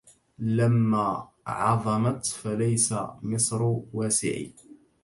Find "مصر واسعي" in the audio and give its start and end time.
3.21-4.53